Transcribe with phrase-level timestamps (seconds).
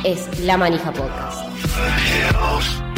[0.03, 2.88] es La Manija Podcast.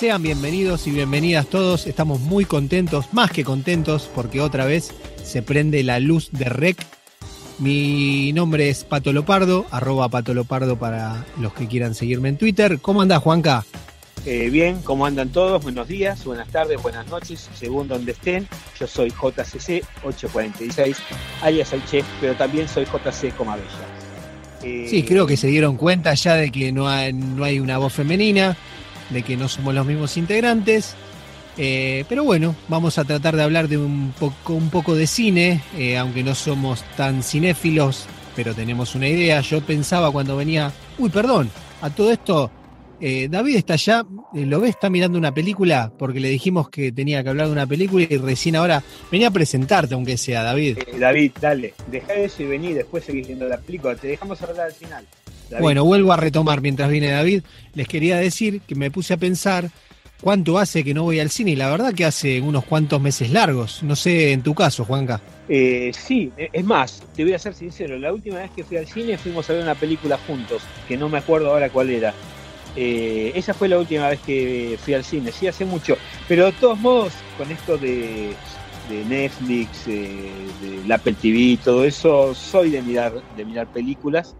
[0.00, 1.86] Sean bienvenidos y bienvenidas todos.
[1.86, 6.78] Estamos muy contentos, más que contentos, porque otra vez se prende la luz de REC.
[7.58, 12.78] Mi nombre es Pato Lopardo, arroba Pato Lopardo para los que quieran seguirme en Twitter.
[12.80, 13.66] ¿Cómo anda Juanca?
[14.24, 15.62] Eh, bien, ¿cómo andan todos?
[15.62, 18.48] Buenos días, buenas tardes, buenas noches, según donde estén.
[18.78, 20.96] Yo soy JCC 846,
[21.42, 23.68] alias el chef, pero también soy JC Comabella.
[24.62, 27.76] Eh, Sí, creo que se dieron cuenta ya de que no hay, no hay una
[27.76, 28.56] voz femenina,
[29.10, 30.94] de que no somos los mismos integrantes.
[31.56, 35.60] Eh, pero bueno, vamos a tratar de hablar de un poco, un poco de cine,
[35.76, 39.40] eh, aunque no somos tan cinéfilos, pero tenemos una idea.
[39.40, 41.50] Yo pensaba cuando venía, uy, perdón,
[41.82, 42.50] a todo esto,
[43.02, 44.04] eh, David está allá,
[44.34, 47.52] eh, lo ve, está mirando una película, porque le dijimos que tenía que hablar de
[47.52, 50.78] una película y recién ahora venía a presentarte, aunque sea, David.
[50.98, 53.96] David, dale, deja eso y vení, después seguís viendo la película.
[53.96, 55.06] Te dejamos hablar al final.
[55.50, 55.62] David.
[55.62, 57.42] Bueno, vuelvo a retomar mientras viene David.
[57.74, 59.70] Les quería decir que me puse a pensar
[60.20, 63.30] cuánto hace que no voy al cine y la verdad que hace unos cuantos meses
[63.30, 63.82] largos.
[63.82, 65.20] No sé en tu caso, Juanca.
[65.48, 68.76] Eh, sí, eh, es más, te voy a ser sincero, la última vez que fui
[68.76, 72.14] al cine fuimos a ver una película juntos, que no me acuerdo ahora cuál era.
[72.76, 75.96] Eh, esa fue la última vez que fui al cine, sí, hace mucho.
[76.28, 78.32] Pero de todos modos, con esto de,
[78.88, 80.30] de Netflix, eh,
[80.62, 84.36] del Apple TV, todo eso, soy de mirar, de mirar películas.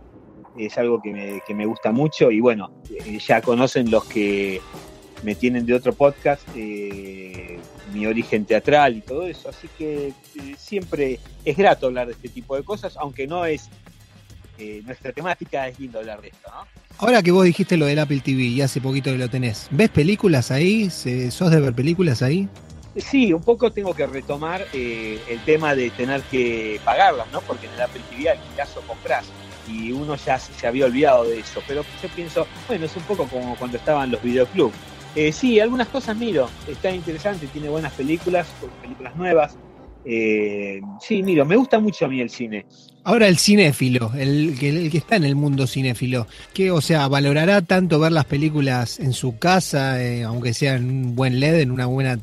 [0.59, 4.61] Es algo que me, que me gusta mucho y bueno, eh, ya conocen los que
[5.23, 7.59] me tienen de otro podcast, eh,
[7.93, 10.13] mi origen teatral y todo eso, así que eh,
[10.59, 13.69] siempre es grato hablar de este tipo de cosas, aunque no es
[14.59, 16.67] eh, nuestra temática, es lindo hablar de esto, ¿no?
[16.99, 19.89] Ahora que vos dijiste lo del Apple TV y hace poquito que lo tenés, ¿ves
[19.89, 20.91] películas ahí?
[20.91, 22.49] ¿Se- ¿Sos de ver películas ahí?
[22.97, 27.41] Sí, un poco tengo que retomar eh, el tema de tener que pagarlas, ¿no?
[27.41, 29.27] Porque en el Apple TV alquilás o comprás
[29.69, 33.27] y uno ya se, había olvidado de eso, pero yo pienso, bueno, es un poco
[33.27, 34.75] como cuando estaban los videoclubs.
[35.15, 38.47] Eh, sí, algunas cosas miro, está interesante, tiene buenas películas,
[38.81, 39.57] películas nuevas.
[40.05, 42.65] Eh, sí, miro, me gusta mucho a mí el cine.
[43.03, 47.09] Ahora el cinéfilo, el que, el que está en el mundo cinéfilo, que o sea,
[47.09, 51.61] valorará tanto ver las películas en su casa, eh, aunque sea en un buen LED,
[51.61, 52.19] en una buena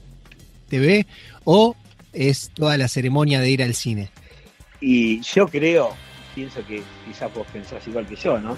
[0.68, 1.08] TV,
[1.44, 1.76] o
[2.14, 4.10] es toda la ceremonia de ir al cine.
[4.80, 5.92] Y yo creo,
[6.36, 8.58] pienso que quizás vos pensás igual que yo, ¿no?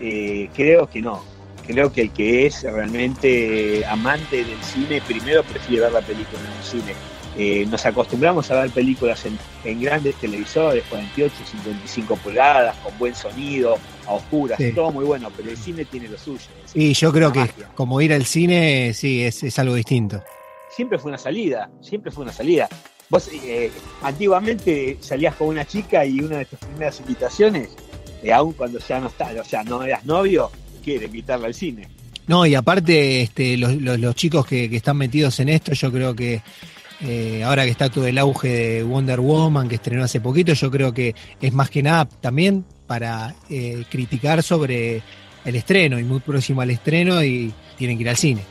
[0.00, 1.24] Eh, creo que no,
[1.66, 6.56] creo que el que es realmente amante del cine, primero prefiere ver la película en
[6.56, 6.94] un cine.
[7.38, 13.78] Eh, nos acostumbramos a ver películas en, grandes televisores, 48, 55 pulgadas, con buen sonido,
[14.06, 16.46] a oscuras, todo muy bueno, pero el cine tiene lo suyo.
[16.72, 20.22] Y yo creo que como ir al cine, sí, es, es, algo distinto.
[20.76, 22.68] Siempre fue una salida, siempre fue una salida.
[23.08, 23.70] Vos eh,
[24.02, 27.70] antiguamente salías con una chica y una de tus primeras invitaciones,
[28.22, 30.50] eh, aún cuando ya no está, o sea, no eras novio,
[30.84, 31.88] quiere invitarla al cine.
[32.26, 36.14] No, y aparte, este, los, los, chicos que, que, están metidos en esto, yo creo
[36.14, 36.42] que
[37.00, 40.70] eh, ahora que está todo el auge de Wonder Woman, que estrenó hace poquito, yo
[40.70, 45.02] creo que es más que nada también para eh, criticar sobre
[45.44, 48.42] el estreno y muy próximo al estreno y tienen que ir al cine.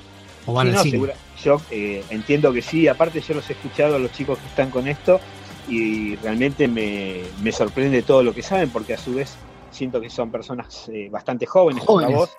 [0.46, 1.12] O van al cine.
[1.46, 4.70] Yo eh, entiendo que sí, aparte yo los he escuchado a los chicos que están
[4.72, 5.22] con esto
[5.70, 9.36] y realmente me, sorprende todo lo que saben porque a su vez
[9.72, 12.08] siento que son personas bastante jóvenes, jóvenes.
[12.08, 12.38] como vos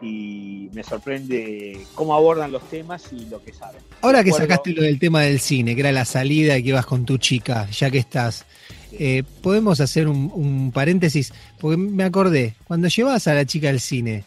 [0.00, 3.80] y me sorprende cómo abordan los temas y lo que saben.
[4.02, 6.86] Ahora que sacaste lo del tema del cine, que era la salida y que ibas
[6.86, 8.44] con tu chica, ya que estás,
[8.92, 14.24] eh, podemos hacer un, paréntesis, porque me acordé, cuando llevabas a la chica al cine,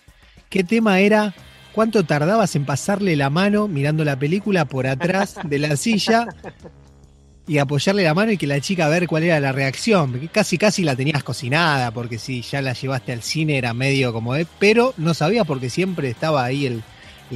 [0.50, 1.36] ¿qué tema era?
[1.78, 6.26] ¿Cuánto tardabas en pasarle la mano mirando la película por atrás de la silla
[7.46, 10.28] y apoyarle la mano y que la chica a ver cuál era la reacción.
[10.32, 14.34] Casi, casi la tenías cocinada, porque si ya la llevaste al cine era medio como
[14.58, 16.82] pero no sabía porque siempre estaba ahí el,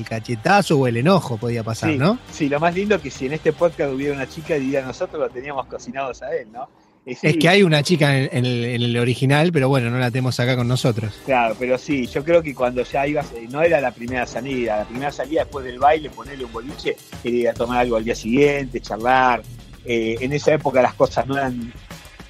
[0.07, 2.17] cachetazo o el enojo podía pasar, ¿no?
[2.31, 5.29] Sí, lo más lindo que si en este podcast hubiera una chica diría nosotros lo
[5.29, 6.67] teníamos cocinados a él, ¿no?
[7.03, 10.67] Es, que hay una chica en, el, original, pero bueno, no la tenemos acá con
[10.67, 11.11] nosotros.
[11.25, 14.77] Claro, pero sí, yo creo que cuando ya ibas, eh, no era la primera salida,
[14.77, 18.13] la primera salida después del baile, ponerle un boliche, ir a tomar algo al día
[18.13, 19.41] siguiente, charlar,
[19.83, 21.73] eh, en esa época las cosas no eran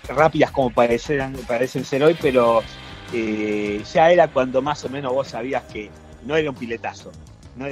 [0.08, 2.64] rápidas como parecen, parecen ser hoy, pero
[3.14, 5.90] eh, ya era cuando más o menos vos sabías que
[6.26, 7.12] no era un piletazo.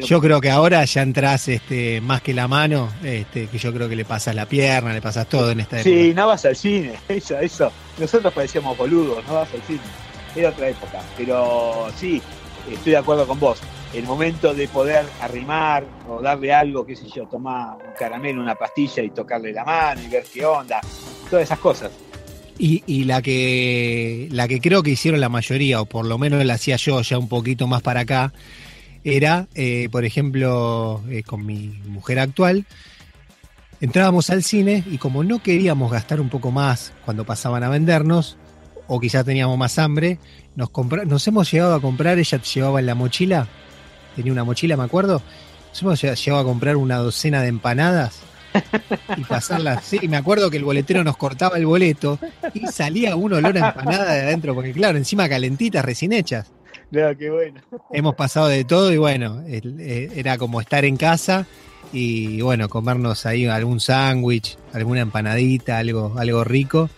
[0.01, 3.89] Yo creo que ahora ya entras este, más que la mano, este, que yo creo
[3.89, 5.89] que le pasas la pierna, le pasas todo en esta época.
[5.89, 7.71] Sí, no vas al cine, eso, eso.
[7.97, 9.81] Nosotros parecíamos boludos, no vas al cine.
[10.35, 12.21] Era otra época, pero sí,
[12.71, 13.59] estoy de acuerdo con vos
[13.93, 18.55] el momento de poder arrimar o darle algo, qué sé yo, tomar un caramelo, una
[18.55, 20.79] pastilla y tocarle la mano y ver qué onda,
[21.29, 21.91] todas esas cosas.
[22.61, 26.55] Y, la que la que creo que hicieron la mayoría, o por lo menos la
[26.55, 28.33] hacía yo ya un poquito más para acá,
[29.03, 32.65] era, eh, por ejemplo, eh, con mi mujer actual,
[33.81, 38.37] entrábamos al cine y como no queríamos gastar un poco más cuando pasaban a vendernos,
[38.87, 40.19] o quizás teníamos más hambre,
[40.55, 40.71] nos,
[41.05, 43.47] nos hemos llegado a comprar, ella llevaba en la mochila
[44.19, 45.21] tenía una mochila, me acuerdo.
[45.79, 48.19] Hemos llegado a comprar una docena de empanadas
[49.15, 49.85] y pasarlas.
[49.85, 52.19] Sí, me acuerdo que el boletero nos cortaba el boleto
[52.53, 56.51] y salía un olor a empanada de adentro, porque claro, encima calentitas, recién hechas.
[56.91, 57.61] Qué bueno.
[57.91, 61.45] Hemos pasado de todo y bueno, eh, era como estar en casa
[61.93, 66.89] y bueno, comernos ahí algún sándwich, alguna empanadita, algo, algo rico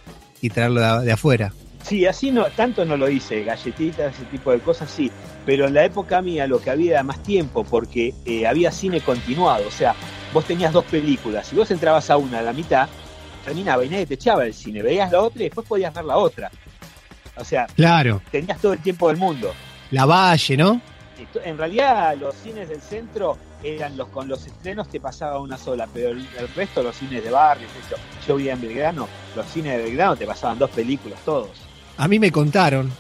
[0.41, 1.53] y traerlo de afuera.
[1.83, 5.11] Sí, así no, tanto no lo hice, galletitas, ese tipo de cosas sí,
[5.45, 9.01] pero en la época mía lo que había era más tiempo porque eh, había cine
[9.01, 9.95] continuado, o sea,
[10.31, 12.88] vos tenías dos películas, si vos entrabas a una a la mitad,
[13.43, 16.17] terminaba y nadie te echaba el cine, veías la otra y después podías ver la
[16.17, 16.51] otra.
[17.35, 18.21] O sea, claro.
[18.29, 19.51] tenías todo el tiempo del mundo.
[19.91, 20.81] La Valle, ¿no?
[21.43, 25.88] En realidad los cines del centro eran los con los estrenos te pasaba una sola,
[25.93, 27.67] pero el, resto, los cines de barrio,
[28.27, 31.51] yo vivía en Belgrano, los cines de Belgrano te pasaban dos películas todos.
[31.98, 32.91] A mí me contaron,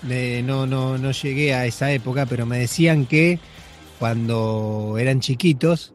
[0.43, 3.39] no, no, no llegué a esa época, pero me decían que
[3.97, 5.93] cuando eran chiquitos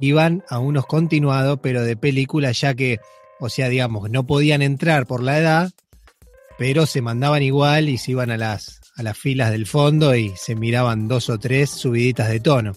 [0.00, 3.00] iban a unos continuados, pero de películas, ya que,
[3.40, 5.70] o sea, digamos, no podían entrar por la edad,
[6.58, 10.32] pero se mandaban igual y se iban a las, a las filas del fondo y
[10.36, 12.72] se miraban dos o tres subiditas de tono.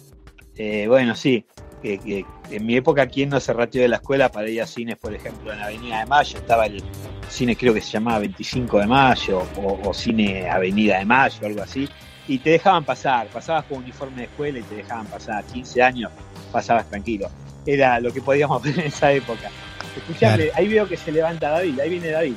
[0.56, 1.44] Eh, bueno, sí,
[1.82, 5.14] en mi época, ¿quién no se ratió de la escuela para ir a cines, por
[5.14, 6.38] ejemplo, en la Avenida de Mayo?
[6.38, 6.82] Estaba el
[7.28, 11.88] cine, creo que se llamaba 25 de Mayo, o, Cine Avenida de Mayo, algo así,
[12.28, 16.10] y te dejaban pasar, pasabas con uniforme de escuela y te dejaban pasar, 15 años,
[16.50, 17.28] pasabas tranquilo.
[17.64, 19.50] Era lo que podíamos ver en esa época.
[19.96, 22.34] Escuchame, ahí veo que se levanta David, ahí viene David.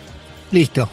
[0.52, 0.90] Listo.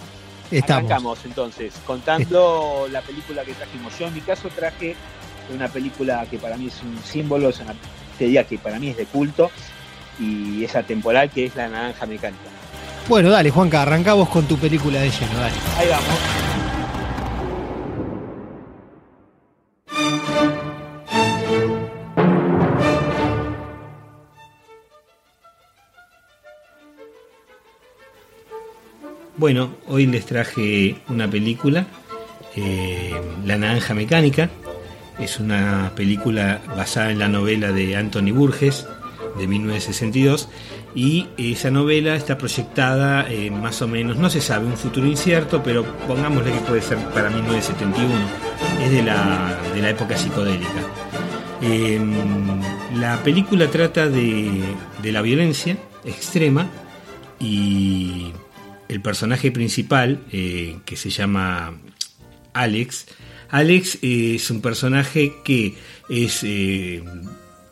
[0.51, 0.91] Estamos.
[0.91, 3.99] Arrancamos entonces, contando la película que trajimos.
[3.99, 4.97] Yo en mi caso traje
[5.55, 7.75] una película que para mí es un símbolo, es una
[8.19, 9.51] que para mí es de culto
[10.19, 12.45] y esa temporal que es La Naranja Mecánica.
[13.09, 15.55] Bueno, dale, Juanca, arrancamos con tu película de lleno, dale.
[15.79, 16.56] Ahí vamos.
[29.39, 31.87] Bueno, hoy les traje una película,
[32.55, 33.15] eh,
[33.45, 34.49] La Naranja Mecánica,
[35.19, 38.87] Es una película basada en la novela de Anthony Burgess
[39.39, 40.49] de 1962
[40.95, 45.85] y esa novela está proyectada más o menos, no se sabe, un futuro incierto, pero
[46.07, 48.15] pongámosle que puede ser para 1971,
[48.85, 50.81] es de la, de la época psicodélica.
[51.63, 52.61] Em,
[52.99, 54.63] la película trata de,
[55.03, 56.69] de la violencia extrema
[57.41, 58.33] y
[58.89, 61.75] el personaje principal, eh, que se llama
[62.53, 63.07] Alex,
[63.51, 65.75] Alex es un personaje que
[66.09, 67.03] es eh,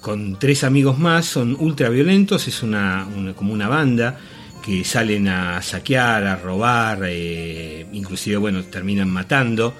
[0.00, 3.06] con tres amigos más, son ultra violentos, es una,
[3.36, 4.18] como una banda
[4.64, 9.74] que salen a saquear, a robar, eh, inclusive bueno, terminan matando.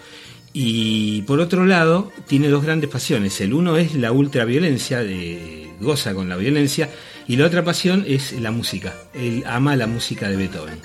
[0.53, 3.41] Y por otro lado, tiene dos grandes pasiones.
[3.41, 6.91] El uno es la ultraviolencia, de, goza con la violencia,
[7.27, 8.95] y la otra pasión es la música.
[9.15, 10.81] Él ama la música de Beethoven.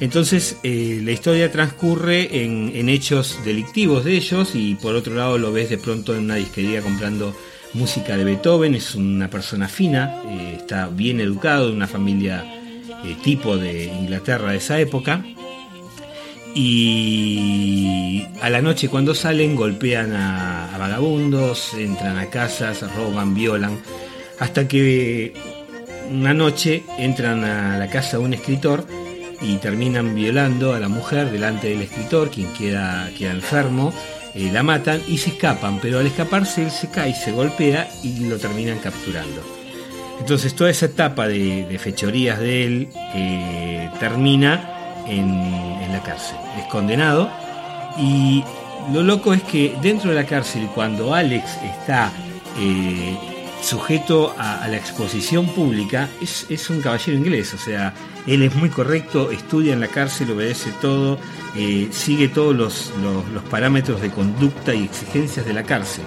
[0.00, 5.52] Entonces eh, la historia transcurre en, hechos delictivos de ellos y por otro lado lo
[5.52, 7.34] ves de pronto en una disquería comprando
[7.74, 12.44] música de Beethoven, es una persona fina, eh, está bien educado, de una familia
[13.04, 15.24] eh, tipo de Inglaterra de esa época.
[16.54, 23.78] Y a la noche cuando salen golpean a vagabundos, entran a casas, roban, violan,
[24.38, 25.34] hasta que
[26.10, 28.86] una noche entran a la casa de un escritor
[29.40, 33.92] y terminan violando a la mujer delante del escritor, quien queda, queda enfermo,
[34.34, 38.26] eh, la matan y se escapan, pero al escaparse él se cae, se golpea y
[38.26, 39.42] lo terminan capturando.
[40.20, 46.36] Entonces toda esa etapa de, fechorías de él eh, termina en, la cárcel.
[46.58, 47.30] Es condenado
[47.98, 48.44] y
[48.92, 52.12] lo loco es que dentro de la cárcel, cuando Alex está
[52.58, 53.16] eh,
[53.60, 57.94] sujeto a, la exposición pública, es, un caballero inglés, o sea,
[58.26, 61.18] él es muy correcto, estudia en la cárcel, obedece todo,
[61.56, 62.92] eh, sigue todos los,
[63.50, 66.04] parámetros de conducta y exigencias de la cárcel.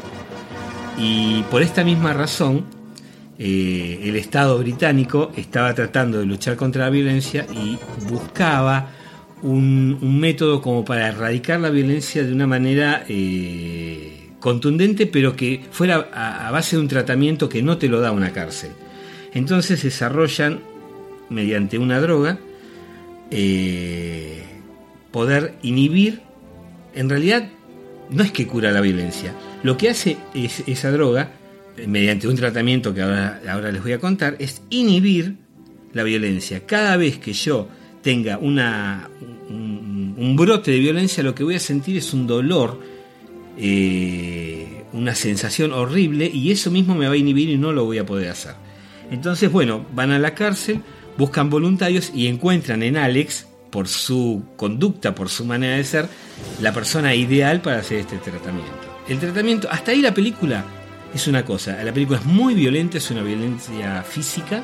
[0.98, 2.66] Y por esta misma razón,
[3.40, 8.92] eh, el Estado británico estaba tratando de luchar contra la violencia y buscaba
[9.42, 16.10] un, método como para erradicar la violencia de una manera eh, contundente, pero que fuera
[16.12, 18.72] a base de un tratamiento que no te lo da una cárcel.
[19.34, 20.60] Entonces desarrollan
[21.30, 22.38] mediante una droga,
[23.30, 24.44] eh,
[25.12, 26.20] poder inhibir,
[26.94, 27.50] en realidad
[28.10, 29.34] no es que cura la violencia,
[29.64, 31.32] lo que hace es, esa droga,
[31.88, 35.36] mediante un tratamiento que ahora, ahora les voy a contar, es inhibir
[35.94, 36.66] la violencia.
[36.66, 37.70] Cada vez que yo
[38.02, 39.10] tenga una,
[39.50, 42.80] un, brote de violencia, lo que voy a sentir es un dolor,
[43.58, 47.98] eh, una sensación horrible, y eso mismo me va a inhibir y no lo voy
[47.98, 48.56] a poder hacer.
[49.10, 50.82] Entonces, bueno, van a la cárcel,
[51.18, 56.08] buscan voluntarios y encuentran en Alex, por su conducta, por su manera de ser,
[56.62, 58.72] la persona ideal para hacer este tratamiento.
[59.08, 60.64] El tratamiento, hasta ahí la película
[61.14, 64.64] es una cosa, la película es muy violenta, es una violencia física,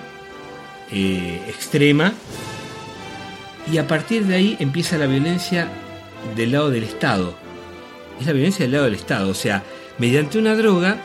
[0.92, 2.14] eh, extrema,
[3.72, 5.68] y a partir de ahí empieza la violencia
[6.36, 7.47] del lado del Estado.
[8.20, 9.64] Es la violencia del lado del Estado, o sea,
[9.98, 10.98] mediante una droga,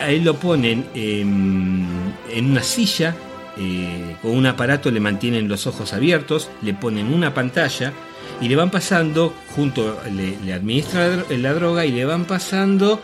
[0.00, 3.14] a él lo ponen en una silla
[3.60, 7.92] eh, con un aparato le mantienen los ojos abiertos, le ponen una pantalla
[8.40, 13.00] y le van pasando, junto, le, le administra la droga y le van pasando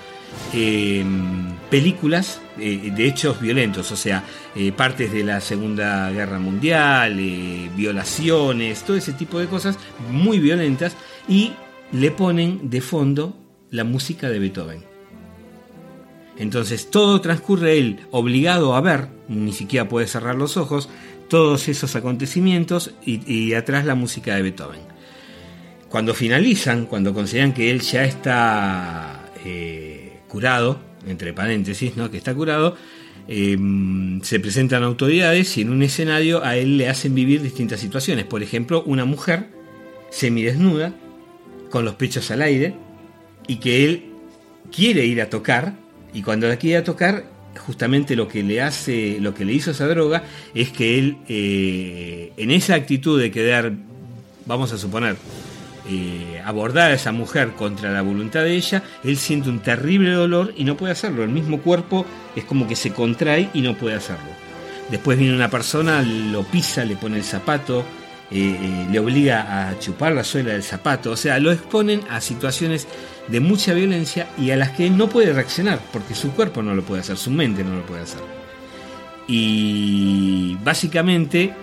[0.53, 4.23] em, películas eh, de hechos violentos, o sea,
[4.55, 7.17] eh, partes de la Segunda Guerra Mundial,
[7.75, 9.77] violaciones, todo ese tipo de cosas
[10.09, 10.97] muy violentas
[11.29, 11.53] y
[11.93, 13.37] le ponen de fondo
[13.71, 14.85] la música de Beethoven.
[16.37, 20.89] Entonces todo transcurre él obligado a ver, ni siquiera puede cerrar los ojos,
[21.29, 24.81] todos esos acontecimientos y, atrás la música de Beethoven.
[25.89, 32.11] Cuando finalizan, cuando consideran que él ya está eh, curado, entre paréntesis, ¿no?
[32.11, 32.77] que está curado,
[33.29, 38.25] em, se presentan autoridades y en un escenario a él le hacen vivir distintas situaciones.
[38.25, 39.51] Por ejemplo, una mujer
[40.11, 40.95] semidesnuda,
[41.75, 42.73] con los pechos al aire,
[43.49, 44.05] y que él
[44.71, 45.73] quiere ir a tocar,
[46.13, 47.25] y cuando la quiere tocar,
[47.67, 50.23] justamente lo que le hace, lo que le hizo esa droga
[50.55, 53.73] es que él, eh, en esa actitud de quedar,
[54.47, 55.17] vamos a suponer,
[55.91, 60.55] eh, abordar a esa mujer contra la voluntad de ella, él siente un terrible dolor
[60.57, 61.25] y no puede hacerlo.
[61.25, 64.31] El mismo cuerpo es como que se contrae y no puede hacerlo.
[64.93, 67.85] Después viene una persona, lo pisa, le pone el zapato,
[68.37, 72.89] eh, le obliga a chupar la suela del zapato, o sea, lo exponen a situaciones
[73.29, 76.83] de mucha violencia y a las que no puede reaccionar porque su cuerpo no lo
[76.83, 78.21] puede hacer, su mente no lo puede hacer.
[79.29, 81.55] Y básicamente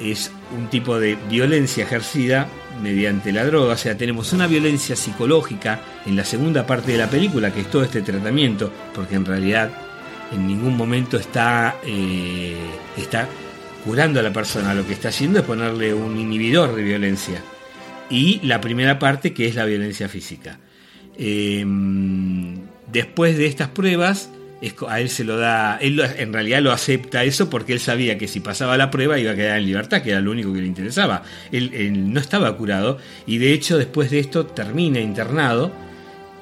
[0.00, 2.46] es un tipo de violencia ejercida
[2.82, 7.08] mediante la droga, o sea, tenemos una violencia psicológica en la segunda parte de la
[7.08, 9.70] película, que es todo este tratamiento, porque en realidad
[10.32, 12.56] en ningún momento está, eh,
[12.96, 13.28] está
[13.84, 17.42] curando a la persona, lo que está haciendo es ponerle un inhibidor de violencia.
[18.10, 20.58] Y la primera parte que es la violencia física.
[21.16, 22.56] Em,
[22.90, 24.30] después de estas pruebas,
[24.88, 28.28] a él se lo da, él en realidad lo acepta eso porque él sabía que
[28.28, 30.66] si pasaba la prueba iba a quedar en libertad, que era lo único que le
[30.66, 31.22] interesaba.
[31.50, 35.72] Él, no estaba curado y de hecho después de esto termina internado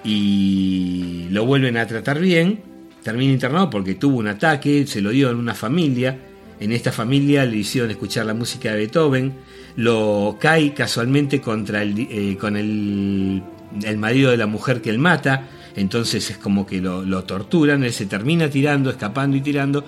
[0.04, 2.60] y lo vuelven a tratar bien.
[3.02, 6.18] Termina internado porque tuvo un ataque, se lo dio en una familia.
[6.60, 9.32] En esta familia le hicieron escuchar la música de Beethoven.
[9.76, 13.42] Lo cae casualmente contra el, eh, con el,
[13.82, 17.92] el marido de la mujer que él mata entonces es como que lo, torturan, él
[17.92, 19.84] se termina tirando, escapando y tirando,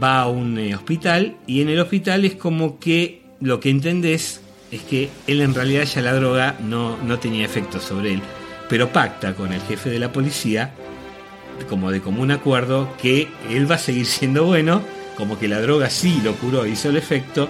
[0.00, 4.40] va a un eh, hospital y en el hospital es como que lo que entendés
[4.70, 8.20] es que él en realidad ya la droga no, no tenía efecto sobre él,
[8.68, 10.72] pero pacta con el jefe de la policía,
[11.68, 14.82] como de común acuerdo, que él va a seguir siendo bueno,
[15.18, 17.48] como que la droga sí lo curó, hizo el efecto,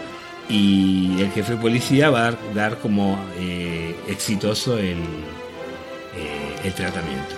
[0.48, 7.34] y el jefe de policía va a dar, como eh, exitoso el, eh, el tratamiento.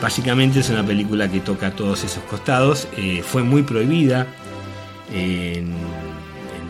[0.00, 2.88] Básicamente es una película que toca todos esos costados.
[2.96, 4.26] Eh, fue muy prohibida
[5.12, 5.74] en,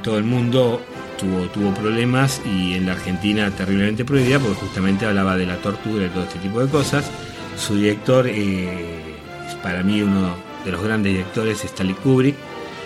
[0.03, 0.83] todo el mundo.
[1.19, 6.07] Tuvo, tuvo problemas y en la Argentina terriblemente prohibida porque justamente hablaba de la tortura
[6.07, 7.09] y todo este tipo de cosas.
[7.57, 12.35] Su director es para mí uno de los grandes directores, Stanley Kubrick,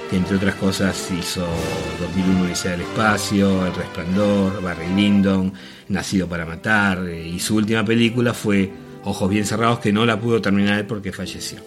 [0.08, 1.46] que entre otras cosas hizo
[2.00, 5.52] 2001 Odisea del Espacio, El Resplandor, Barry Lyndon,
[5.88, 8.70] Nacido para Matar, eh, y su última película fue
[9.04, 11.58] Ojos bien cerrados, que no la pudo terminar porque falleció.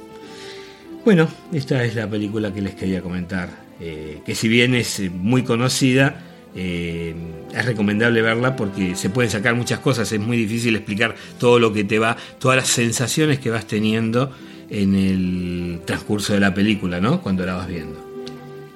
[1.06, 5.10] Bueno, esta es la película que les quería comentar, eh, que si bien es eh,
[5.10, 11.16] muy conocida, es recomendable verla porque se pueden sacar muchas cosas, es muy difícil explicar
[11.40, 14.34] todo lo que te va, todas las sensaciones que vas teniendo
[14.70, 17.22] en el transcurso de la película, ¿no?
[17.22, 18.01] Cuando la vas viendo.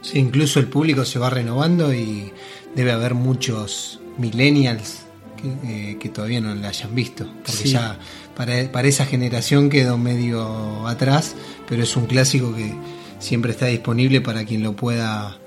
[0.06, 2.32] Sí, incluso el público se va renovando y
[2.76, 5.00] debe haber muchos millennials
[6.00, 8.00] que, todavía no la hayan visto, porque ya
[8.36, 11.36] para, esa generación quedó medio atrás,
[11.68, 12.74] pero es un clásico que
[13.20, 15.38] siempre está disponible para quien lo pueda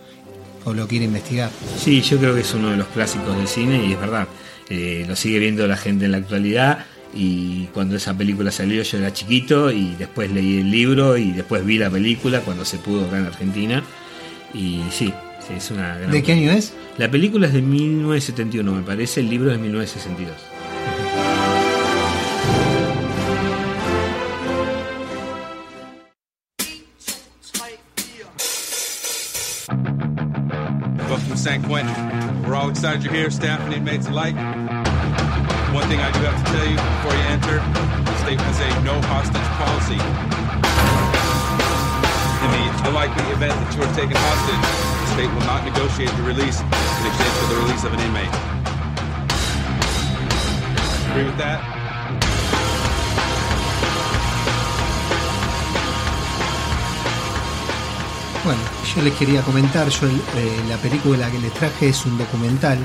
[0.65, 1.51] o lo quiere investigar.
[1.79, 4.27] Sí, yo creo que es uno de los clásicos del cine y es verdad,
[4.69, 8.99] eh, lo sigue viendo la gente en la actualidad y cuando esa película salió yo
[8.99, 13.07] era chiquito y después leí el libro y después vi la película cuando se pudo
[13.07, 13.83] acá en Argentina
[14.55, 15.13] y sí,
[15.55, 16.75] es una ¿De qué año es?
[16.97, 20.37] La película es de 1971 me parece, el libro es de 1962.
[31.39, 32.43] San Quentin.
[32.43, 34.35] We're all excited you're here, staff and inmates alike.
[35.73, 37.57] One thing I do have to tell you before you enter,
[38.05, 40.48] the state has a no hostage policy.
[42.59, 44.65] The unlikely event that you are taken hostage,
[45.01, 48.35] the state will not negotiate your release in exchange for the release of an inmate.
[51.11, 51.61] Agree with that?
[58.45, 58.61] Bueno,
[58.95, 62.79] yo les quería comentar, yo eh, la película que les traje es un documental,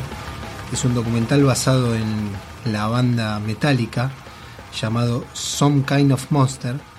[0.71, 2.31] es un documental basado en
[2.65, 4.11] la banda metálica
[4.79, 6.92] llamado Some Kind of Monster.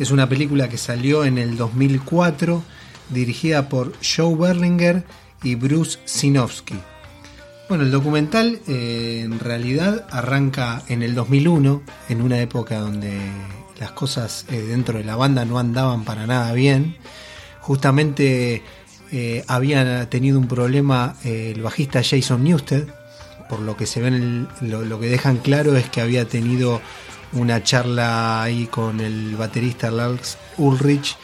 [0.00, 2.64] Es una película que salió en el 2004,
[3.10, 5.04] dirigida por Joe Berlinger
[5.44, 6.80] y Bruce Sinofsky.
[7.68, 13.16] Bueno, el documental eh, en realidad arranca en el 2001, en una época donde
[13.78, 16.96] las cosas eh, dentro de la banda no andaban para nada bien
[17.60, 18.62] Justamente
[19.12, 22.88] eh, había tenido un problema eh, el bajista Jason Newsted,
[23.48, 26.80] por lo que se ven, lo, que dejan claro es que había tenido
[27.32, 31.16] una charla ahí con el baterista Lars Ulrich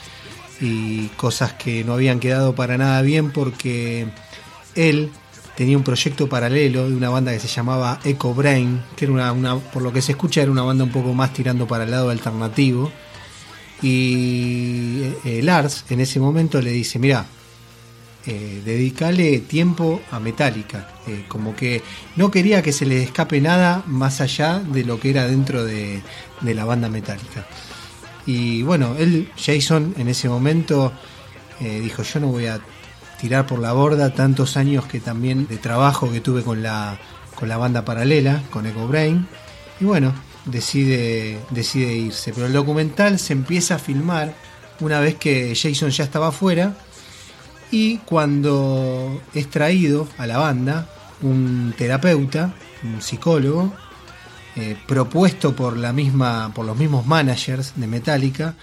[0.60, 4.06] y cosas que no habían quedado para nada bien porque
[4.74, 5.10] él
[5.56, 9.56] tenía un proyecto paralelo de una banda que se llamaba Echo Brain, que era una,
[9.56, 12.10] por lo que se escucha era una banda un poco más tirando para el lado
[12.10, 12.92] alternativo.
[13.82, 17.26] Y eh, Lars en ese momento le dice, mira,
[18.26, 20.88] eh, dedicale tiempo a Metallica.
[21.06, 21.82] Eh, como que
[22.16, 26.02] no quería que se le escape nada más allá de lo que era dentro de,
[26.42, 27.46] la banda Metallica.
[28.26, 30.92] Y bueno, él, Jason, en ese momento
[31.60, 32.60] dijo, yo no voy a
[33.18, 36.98] tirar por la borda tantos años que también de trabajo que tuve con la,
[37.34, 39.26] con la banda paralela, con Echo Brain.
[39.80, 40.12] Y bueno,
[40.46, 42.32] decide, decide irse.
[42.32, 44.34] Pero el documental se empieza a filmar
[44.80, 46.76] una vez que Jason ya estaba afuera
[47.70, 50.88] y cuando es traído a la banda
[51.22, 53.72] un terapeuta un psicólogo,
[54.56, 58.54] eh, propuesto por, la misma, por los mismos managers de Metallica.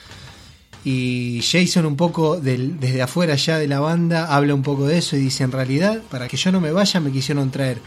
[0.85, 5.15] Y Jason un poco desde afuera ya de la banda habla un poco de eso
[5.15, 7.79] y dice, en realidad, para que yo no me vaya, me quisieron traer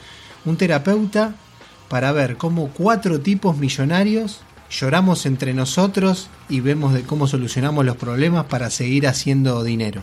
[0.46, 1.35] un terapeuta
[1.88, 7.96] para ver cómo cuatro tipos millonarios lloramos entre nosotros y vemos de cómo solucionamos los
[7.96, 10.02] problemas para seguir haciendo dinero.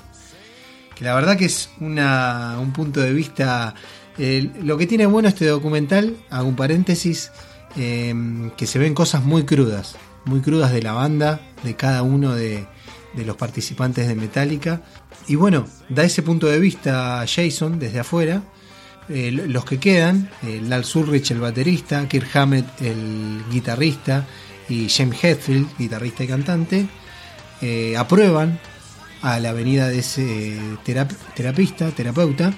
[1.04, 3.76] La verdad que es una, un punto de vista...
[4.18, 7.30] eh, lo que tiene bueno este documental, hago un paréntesis,
[7.76, 8.16] eh,
[8.56, 12.66] que se ven cosas muy crudas, muy crudas de la banda, de cada uno de,
[13.18, 14.82] los participantes de Metallica.
[15.28, 18.42] Y bueno, da ese punto de vista Jason desde afuera.
[19.10, 24.26] Eh, los que quedan, eh, Lars Ulrich el baterista, Kirk Hammett el guitarrista
[24.70, 26.88] y James Hetfield, guitarrista y cantante,
[27.98, 28.58] aprueban
[29.24, 32.54] a la venida de ese terap- terapista, terapeuta,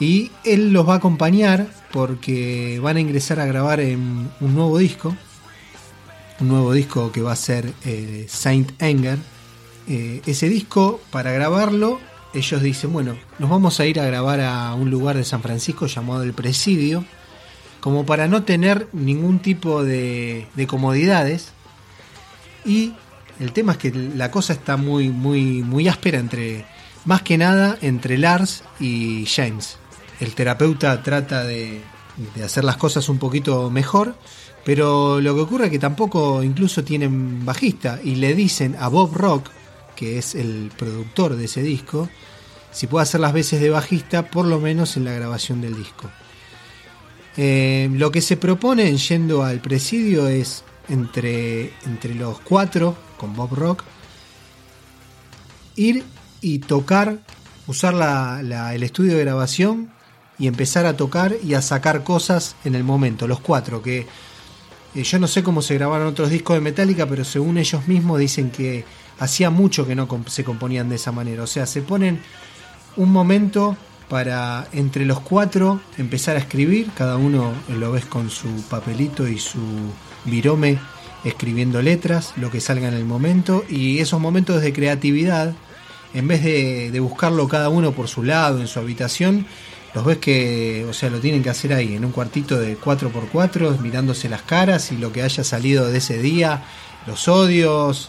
[0.00, 4.78] y él los va a acompañar porque van a ingresar a grabar en un nuevo
[4.78, 5.14] disco,
[6.40, 9.18] un nuevo disco que va a ser eh, Saint Anger.
[9.88, 12.00] Eh, ese disco, para grabarlo,
[12.34, 15.86] ellos dicen, bueno, nos vamos a ir a grabar a un lugar de San Francisco
[15.86, 17.04] llamado El Presidio,
[17.80, 21.48] como para no tener ningún tipo de, de comodidades.
[22.64, 22.94] Y
[23.40, 26.64] el tema es que la cosa está muy, muy, muy áspera entre,
[27.04, 29.78] más que nada, entre Lars y James.
[30.20, 31.80] El terapeuta trata de,
[32.44, 34.14] hacer las cosas un poquito mejor,
[34.64, 39.14] pero lo que ocurre es que tampoco incluso tienen bajista y le dicen a Bob
[39.14, 39.48] Rock,
[39.96, 42.08] que es el productor de ese disco,
[42.70, 46.08] si puede hacer las veces de bajista, por lo menos en la grabación del disco.
[47.36, 53.34] Eh, lo que se propone en yendo al presidio es entre, entre los cuatro, con
[53.36, 53.84] Bob Rock,
[55.76, 56.02] ir
[56.40, 57.18] y tocar,
[57.68, 59.90] usar la- el estudio de grabación
[60.38, 64.06] y empezar a tocar y a sacar cosas en el momento, los cuatro, que
[64.94, 68.18] eh, yo no sé cómo se grabaron otros discos de Metallica, pero según ellos mismos
[68.18, 68.84] dicen que
[69.20, 72.20] hacía mucho que no se componían de esa manera, o sea, se ponen
[72.96, 73.76] un momento
[74.08, 79.38] para entre los cuatro empezar a escribir, cada uno lo ves con su papelito y
[79.38, 79.60] su
[80.26, 80.78] virome
[81.24, 85.54] escribiendo letras, lo que salga en el momento, y esos momentos de creatividad,
[86.14, 89.46] en vez de, buscarlo cada uno por su lado, en su habitación,
[89.94, 93.78] los ves que, o sea, lo tienen que hacer ahí, en un cuartito de 4x4,
[93.80, 96.64] mirándose las caras y lo que haya salido de ese día,
[97.06, 98.08] los odios,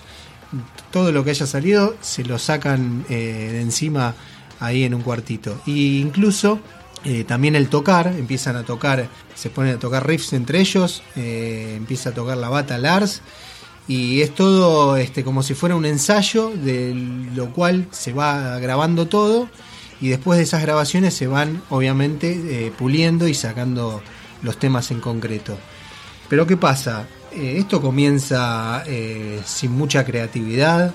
[0.92, 4.16] todo lo que haya salido, se lo sacan eh, de encima
[4.60, 5.60] ahí en un cuartito.
[5.66, 6.60] Y incluso
[7.06, 11.74] eh, también el tocar, empiezan a tocar, se ponen a tocar riffs entre ellos, eh,
[11.78, 13.22] empieza a tocar la bata Lars.
[13.86, 16.94] Y es todo este, como si fuera un ensayo, de
[17.36, 19.50] lo cual se va grabando todo.
[20.00, 24.02] Y después de esas grabaciones se van, obviamente, eh, puliendo y sacando
[24.42, 25.58] los temas en concreto.
[26.30, 27.08] Pero ¿qué pasa?
[27.32, 28.84] Esto comienza
[29.46, 30.94] sin mucha creatividad.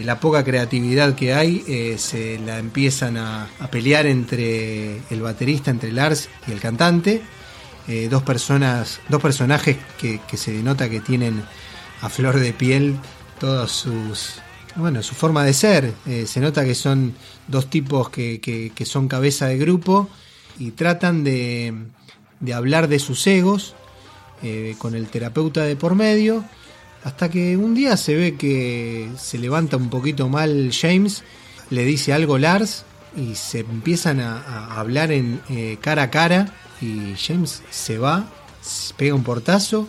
[0.00, 5.70] Eh, La poca creatividad que hay eh, se la empiezan a, pelear entre el baterista,
[5.70, 7.22] entre Lars y el cantante.
[7.88, 11.42] Eh, dos personas, dos personajes que, se denota que tienen
[12.02, 12.96] a flor de piel
[13.38, 14.34] todas sus,
[14.76, 15.94] bueno, su forma de ser.
[16.26, 17.14] Se nota que son
[17.48, 20.08] dos tipos que, que- son cabeza de grupo
[20.58, 21.74] y tratan de,
[22.38, 23.74] de hablar de sus egos
[24.78, 26.44] con el terapeuta de por medio,
[27.04, 31.22] hasta que un día se ve que se levanta un poquito mal James,
[31.70, 32.84] le dice algo Lars
[33.16, 38.28] y se empiezan a, hablar en eh, cara a cara y James se va,
[38.96, 39.88] pega un portazo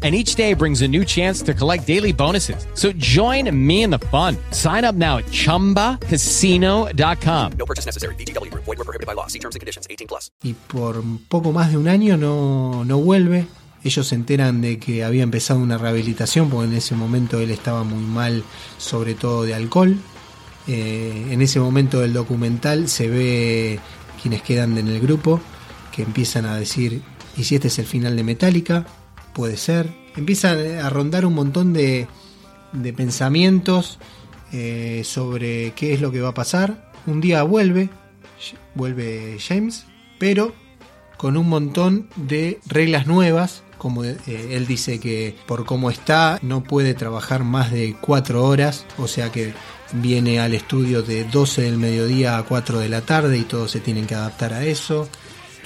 [0.00, 2.64] And each day brings a new chance to collect daily bonuses.
[2.74, 4.36] So join me in the fun.
[4.52, 7.52] Sign up now at chumbacasino.com.
[7.58, 8.14] No purchase necessary.
[8.14, 8.64] VGW Group.
[8.64, 9.26] Void were prohibited by law.
[9.26, 9.88] See terms and conditions.
[9.90, 10.30] 18 plus.
[10.42, 13.46] y por poco más de un año no, no vuelve.
[13.84, 17.84] Ellos se enteran de que había empezado una rehabilitación porque en ese momento él estaba
[17.84, 18.42] muy mal,
[18.76, 19.96] sobre todo de alcohol.
[20.66, 23.78] Eh, en ese momento del documental se ve
[24.20, 25.40] quienes quedan en el grupo
[25.92, 27.02] que empiezan a decir,
[27.36, 28.84] ¿y si este es el final de Metallica?
[29.38, 29.88] Puede ser.
[30.16, 32.08] Empiezan a rondar un montón de,
[32.72, 34.00] de pensamientos
[34.52, 36.90] eh, sobre qué es lo que va a pasar.
[37.06, 37.88] Un día vuelve,
[38.74, 39.86] vuelve James,
[40.18, 40.52] pero
[41.18, 43.62] con un montón de reglas nuevas.
[43.78, 48.86] Como eh, él dice que por cómo está no puede trabajar más de cuatro horas,
[48.98, 49.54] o sea que
[49.92, 53.78] viene al estudio de 12 del mediodía a 4 de la tarde y todos se
[53.78, 55.08] tienen que adaptar a eso.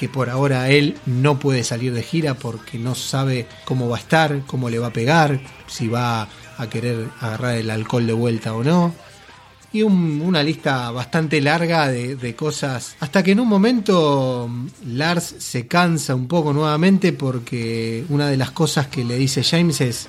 [0.03, 4.01] Que por ahora él no puede salir de gira porque no sabe cómo va a
[4.01, 5.39] estar, cómo le va a pegar,
[5.69, 6.27] si va
[6.59, 8.93] a querer agarrar el alcohol de vuelta o no
[9.73, 12.97] y un- una lista bastante larga de, de cosas.
[12.99, 18.37] Hasta que en un momento mm, Lars se cansa un poco nuevamente porque una de
[18.37, 20.09] las cosas que le dice James es,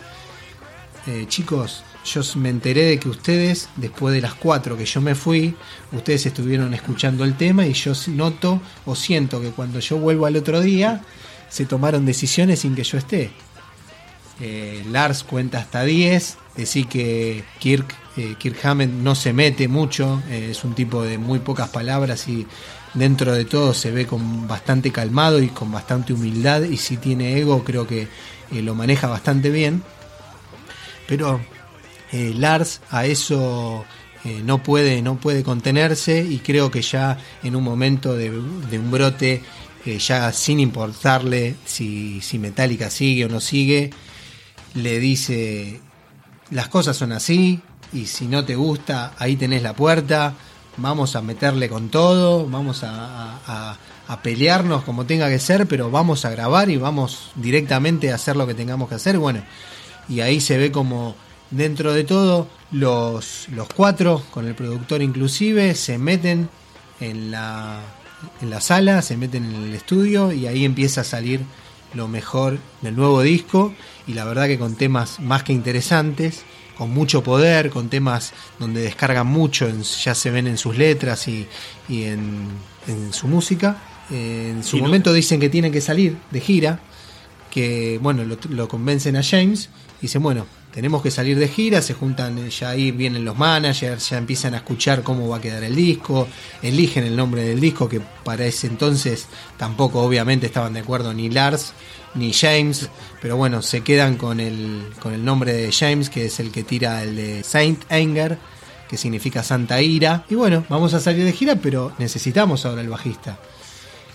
[1.06, 5.16] eh, chicos, yo me enteré de que ustedes, después de las cuatro que yo me
[5.16, 5.56] fui,
[5.92, 10.36] ustedes estuvieron escuchando el tema y yo noto o siento que cuando yo vuelvo al
[10.36, 11.02] otro día,
[11.50, 13.32] se tomaron decisiones sin que yo esté.
[14.42, 18.36] Eh, Lars cuenta hasta 10, decir que Kirk, eh,
[18.88, 22.46] no se mete mucho, eh, es un tipo de muy pocas palabras y
[22.94, 27.38] dentro de todo se ve con bastante calmado y con bastante humildad y si tiene
[27.40, 28.08] ego creo que
[28.52, 29.84] eh, lo maneja bastante bien.
[31.08, 31.42] Pero
[32.14, 33.84] eh, Lars a eso
[34.24, 38.92] eh, no puede no puede contenerse y creo que ya en un momento de, un
[38.92, 39.42] brote
[39.86, 43.90] eh, ya sin importarle si, si Metallica sigue o no sigue
[44.76, 45.80] le dice
[46.52, 47.60] las cosas son así
[47.92, 50.34] y si no te gusta ahí tenés la puerta
[50.78, 55.90] vamos a meterle con todo vamos a, a- a pelearnos como tenga que ser pero
[55.90, 59.42] vamos a grabar y vamos directamente a hacer lo que tengamos que hacer bueno
[60.10, 61.16] y ahí se ve como
[61.56, 66.50] dentro de todo los, los cuatro, con el productor inclusive, se meten
[67.00, 67.80] en la,
[68.42, 71.42] en la sala, se meten en el estudio y ahí empieza a salir
[71.94, 73.74] lo mejor del nuevo disco
[74.08, 76.44] y la verdad que con temas más que interesantes,
[76.78, 81.28] con mucho poder, con temas donde descargan mucho, en- ya se ven en sus letras
[81.28, 81.48] y,
[81.88, 82.48] y en,
[82.88, 83.78] en su música.
[84.12, 86.80] Eh, en su Y no- momento dicen que tienen que salir de gira,
[87.52, 91.82] que bueno, lo, lo convencen a James y dicen, bueno, tenemos que salir de gira,
[91.82, 95.42] se juntan, eh, ya ahí vienen los managers, ya empiezan a escuchar cómo va a
[95.42, 96.28] quedar el disco,
[96.64, 101.30] eligen el nombre del disco, que para ese entonces tampoco obviamente estaban de acuerdo ni
[101.30, 101.74] Lars
[102.16, 102.90] ni James,
[103.22, 106.64] pero bueno, se quedan con el, con el nombre de James, que es el que
[106.64, 108.38] tira el de Saint Anger,
[108.90, 112.90] que significa Santa Ira, y bueno, vamos a salir de gira, pero necesitamos ahora el
[112.90, 113.38] bajista.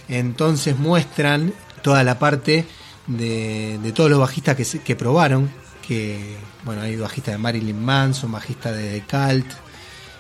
[0.09, 2.65] Entonces muestran toda la parte
[3.07, 5.51] de, todos los bajistas que, que probaron,
[5.89, 9.47] que bueno, hay bajista de Marilyn Manson, bajista de The Cult,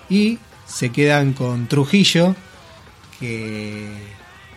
[0.08, 2.34] y se quedan con Trujillo,
[3.20, 3.86] que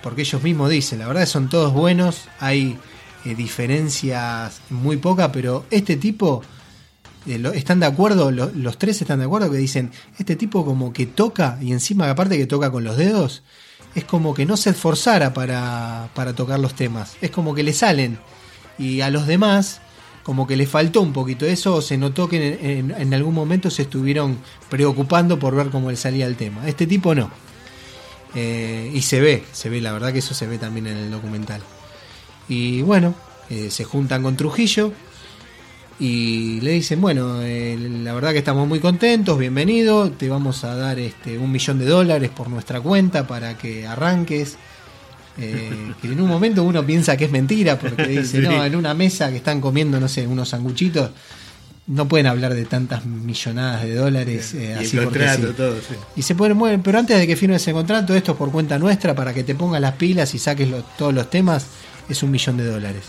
[0.02, 2.78] porque ellos mismos dicen, la verdad son todos buenos, hay
[3.26, 6.41] eh, diferencias muy pocas, pero este tipo
[7.28, 10.65] eh, lo- están de acuerdo, lo- los tres están de acuerdo que dicen, este tipo
[10.65, 13.43] como que toca, y encima aparte que toca con los dedos,
[13.93, 17.74] es como que no se esforzara para, para tocar los temas, es como que le
[17.74, 18.17] salen,
[18.80, 19.82] y a los demás
[20.24, 24.38] como que le faltó un poquito eso, se notó que en algún momento se estuvieron
[24.70, 26.68] preocupando por ver cómo le salía el tema.
[26.68, 27.32] Este tipo no.
[28.34, 31.12] Eh, y se ve, se ve, la verdad que eso se ve también en el
[31.12, 31.62] documental.
[32.48, 33.14] Y bueno,
[33.50, 34.94] eh, se juntan con Trujillo
[36.00, 40.76] y le dicen, bueno, eh, la verdad que estamos muy contentos, bienvenido, te vamos a
[40.76, 44.58] dar este un millón de dólares por nuestra cuenta para que arranques.
[45.38, 48.48] Eh, que en un momento uno piensa que es mentira porque dice, Sí.
[48.48, 51.12] no, en una mesa que están comiendo, no sé, unos sanguchitos,
[51.88, 55.54] no pueden hablar de tantas millonadas de dólares eh, Y el así contrato, sí.
[55.58, 55.96] todo, sí.
[56.15, 58.78] Y se pueden mover, pero antes de que firmes ese contrato, esto es por cuenta
[58.78, 60.67] nuestra para que te pongas las pilas y saques
[60.98, 61.65] todos los temas,
[62.08, 63.04] es un millón de dólares.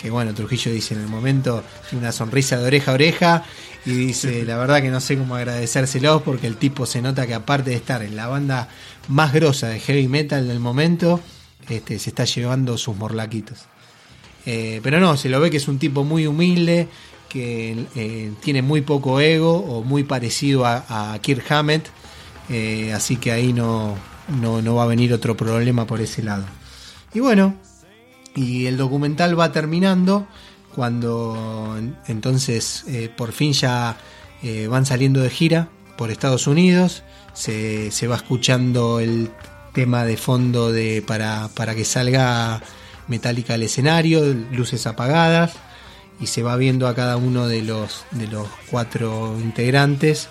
[0.00, 3.42] Que bueno, Trujillo dice en el momento una sonrisa de oreja a oreja
[3.86, 7.34] y dice, la verdad que no sé cómo agradecérselos porque el tipo se nota que
[7.34, 8.68] aparte de estar en la banda
[9.08, 11.20] más grosa de heavy metal del momento,
[11.68, 13.60] este, se está llevando sus morlaquitos.
[14.46, 16.88] Eh, pero no, se lo ve que es un tipo muy humilde,
[17.28, 21.88] que eh, tiene muy poco ego o muy parecido a, a Kirk Hammett,
[22.50, 23.96] eh, así que ahí no,
[24.40, 26.44] no, no va a venir otro problema por ese lado.
[27.14, 27.54] Y bueno,
[28.36, 30.26] y el documental va terminando
[30.74, 32.84] cuando en- entonces
[33.16, 33.96] por fin ya
[34.68, 39.30] van saliendo de gira por Estados Unidos, se, se va escuchando el
[39.74, 42.62] tema de fondo de para, para que salga
[43.08, 45.52] Metallica al escenario, luces apagadas,
[46.20, 50.28] y se va viendo a cada uno de los, de los cuatro integrantes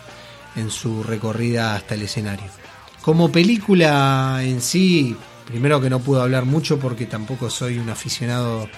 [0.55, 2.45] en su recorrida hasta el escenario.
[3.01, 8.69] Como película en sí, primero que no puedo hablar mucho porque tampoco soy un aficionado.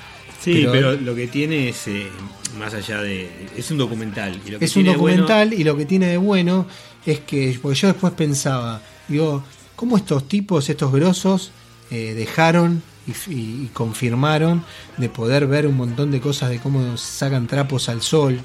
[0.41, 2.09] Sí, pero, lo que tiene es, eh,
[2.57, 3.29] más allá de...
[3.55, 4.39] Es un documental.
[4.45, 6.65] Y lo que es un bueno- documental y lo que tiene de bueno
[7.05, 9.43] es que, porque yo después pensaba, digo,
[9.75, 11.51] ¿cómo estos tipos, estos grosos,
[11.91, 12.81] eh, dejaron
[13.27, 14.63] y, confirmaron
[14.97, 18.39] de poder ver un montón de cosas de cómo sacan trapos al sol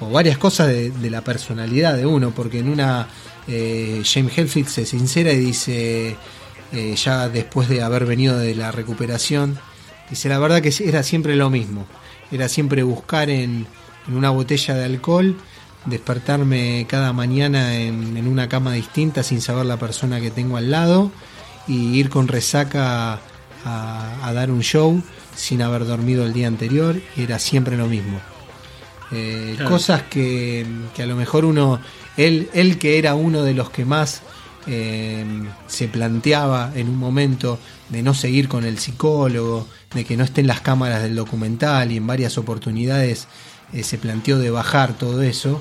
[0.00, 3.08] o varias cosas de, la personalidad de uno, porque en una
[3.48, 6.16] eh, James Hetfield se sincera y dice,
[6.72, 9.58] eh, ya después de haber venido de la recuperación,
[10.10, 11.86] dice, la verdad que era siempre lo mismo,
[12.30, 13.66] era siempre buscar en
[14.08, 15.36] una botella de alcohol,
[15.86, 20.70] despertarme cada mañana en, en una cama distinta sin saber la persona que tengo al
[20.70, 21.10] lado
[21.66, 23.20] y ir con resaca
[23.64, 25.02] a, a dar un show
[25.36, 28.20] sin haber dormido el día anterior, era siempre lo mismo.
[29.10, 29.70] Eh, Claro.
[29.70, 31.80] Cosas que, que a lo mejor uno,
[32.16, 34.22] él, él que era uno de los que más
[34.66, 35.24] eh,
[35.66, 40.46] se planteaba en un momento de no seguir con el psicólogo, de que no estén
[40.46, 43.26] las cámaras del documental y en varias oportunidades
[43.72, 45.60] eh, se planteó de bajar todo eso,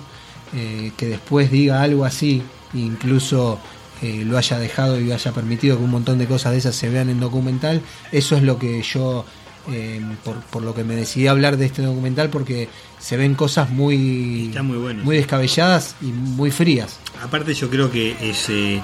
[0.53, 2.41] eh, que después diga algo así,
[2.73, 3.57] incluso
[4.01, 6.89] eh, lo haya dejado y haya permitido que un montón de cosas de esas se
[6.89, 9.23] vean en documental, eso es lo que yo,
[9.71, 12.67] eh, por, por lo que me decidí a hablar de este documental, porque
[12.99, 15.03] se ven cosas muy, Está muy bueno.
[15.03, 16.99] muy descabelladas y muy frías.
[17.23, 18.81] Aparte yo creo que se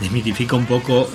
[0.00, 1.08] desmitifica un poco,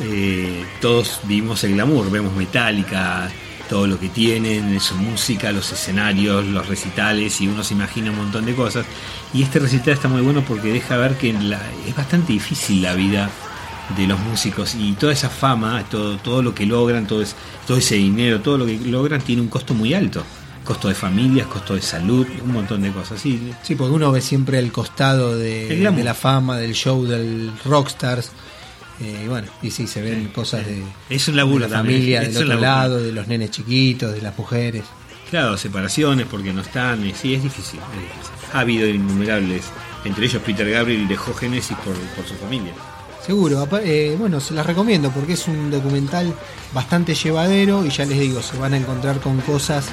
[0.81, 3.29] todos vimos el glamour, vemos Metallica,
[3.69, 8.17] todo lo que tienen, su música, los escenarios, los recitales, y uno se imagina un
[8.17, 8.86] montón de cosas.
[9.34, 12.93] Y este recital está muy bueno porque deja ver que la- es bastante difícil la
[12.93, 13.30] vida
[13.97, 17.36] de los músicos y toda esa fama, todo, todo lo que logran, todo, es-
[17.67, 20.23] todo ese dinero, todo lo que logran tiene un costo muy alto.
[20.63, 23.19] Costo de familias, costo de salud, un montón de cosas.
[23.19, 27.52] Sí, Sí, porque uno ve siempre el costado de, de la fama, del show, del
[27.65, 28.32] rockstars.
[29.03, 31.99] Eh, y bueno, y sí, se ven cosas de, Es un laburo de la también,
[31.99, 34.83] familia, es del otro lado, de los nenes chiquitos, de las mujeres.
[35.29, 37.79] Claro, separaciones porque no están, y sí, es difícil.
[37.79, 38.33] es difícil.
[38.53, 39.65] Ha habido innumerables,
[40.05, 42.73] entre ellos Peter Gabriel dejó Génesis por, por su familia.
[43.25, 46.33] Seguro, eh, bueno, se las recomiendo porque es un documental
[46.73, 49.87] bastante llevadero y ya les digo, se van a encontrar con cosas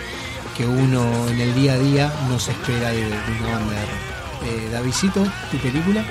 [0.56, 3.06] que uno en el día a día no se espera de, de
[3.40, 4.10] una banda de rock.
[4.42, 6.04] Eh, Davidcito, tu película.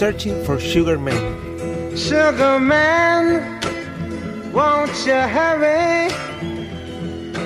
[0.00, 1.94] Searching for Sugar Man.
[1.94, 3.60] Sugar man,
[4.50, 6.08] won't you hurry?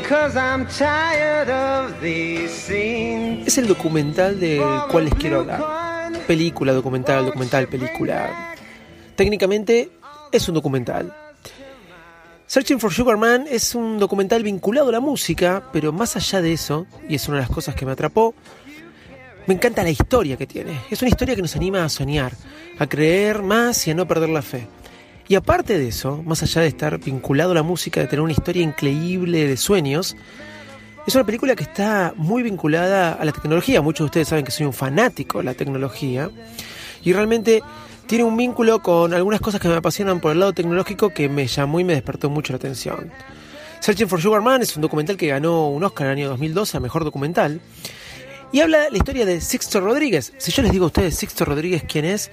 [0.09, 3.49] Cause I'm tired of these scenes.
[3.49, 6.13] Es el documental del cual les quiero hablar.
[6.29, 8.55] Película, documental, documental, película.
[9.17, 9.91] Técnicamente
[10.31, 11.13] es un documental.
[12.47, 16.53] Searching for Sugar Man es un documental vinculado a la música, pero más allá de
[16.53, 18.33] eso, y es una de las cosas que me atrapó,
[19.47, 20.81] me encanta la historia que tiene.
[20.91, 22.33] Es una historia que nos anima a soñar,
[22.79, 24.67] a creer más y a no perder la fe.
[25.29, 28.33] Y aparte de eso, más allá de estar vinculado a la música, de tener una
[28.33, 30.17] historia increíble de sueños,
[31.07, 33.83] es una película que está muy vinculada a la tecnología.
[33.83, 36.31] Muchos de ustedes saben que soy un fanático de la tecnología.
[37.03, 37.63] Y realmente
[38.07, 41.47] tiene un vínculo con algunas cosas que me apasionan por el lado tecnológico que me
[41.47, 43.11] llamó y me despertó mucho la atención.
[43.81, 46.77] Searching for Sugar Man es un documental que ganó un Oscar en el año 2012
[46.79, 47.61] a Mejor Documental.
[48.55, 50.33] Y habla la historia de Sixto Rodríguez.
[50.39, 52.31] Si yo les digo a ustedes Sixto Rodríguez quién es,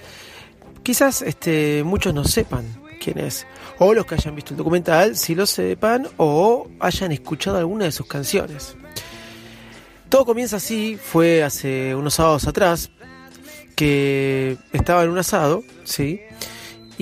[0.84, 2.64] quizás este, muchos no sepan
[3.02, 3.44] quién es.
[3.80, 7.90] O los que hayan visto el documental, si lo sepan, o hayan escuchado alguna de
[7.90, 8.76] sus canciones.
[10.08, 12.92] Todo comienza así, fue hace unos sábados atrás,
[13.74, 16.20] que estaba en un asado, ¿sí?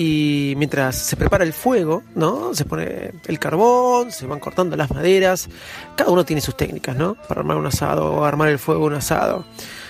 [0.03, 2.55] Y mientras se prepara el fuego, ¿no?
[2.55, 5.47] Se pone el carbón, se van cortando las maderas.
[5.95, 7.13] Cada uno tiene sus técnicas, ¿no?
[7.13, 9.45] Para armar un asado o armar el fuego un asado.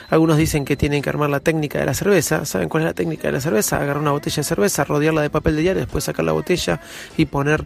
[0.09, 2.43] Algunos dicen que tienen que armar la técnica de la cerveza.
[2.43, 3.77] ¿Saben cuál es la técnica de la cerveza?
[3.77, 6.81] Agarrar una botella de cerveza, rodearla de papel de diario, después sacar la botella
[7.15, 7.63] y poner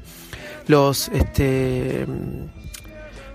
[0.67, 2.05] los este